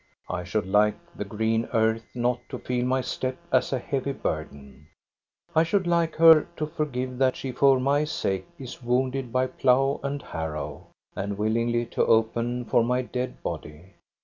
I 0.31 0.43
should 0.43 0.65
like 0.65 0.95
the 1.15 1.25
green 1.25 1.69
earth 1.73 2.01
not 2.15 2.39
to 2.49 2.57
feel 2.57 2.83
my 2.87 3.01
step 3.01 3.37
as 3.51 3.71
a 3.71 3.77
heavy 3.77 4.13
burden. 4.13 4.87
I 5.55 5.61
should 5.61 5.85
like 5.85 6.15
her 6.15 6.47
to 6.55 6.65
for 6.65 6.87
give 6.87 7.19
that 7.19 7.35
she 7.35 7.51
for 7.51 7.79
my 7.79 8.05
sake 8.05 8.47
is 8.57 8.81
wounded 8.81 9.31
by 9.31 9.45
plough 9.45 9.99
and 10.01 10.19
harrow, 10.23 10.87
and 11.15 11.37
willingly 11.37 11.85
to 11.85 12.03
open 12.03 12.65
for 12.65 12.83
my 12.83 13.03
dead 13.03 13.43
body. 13.43 13.93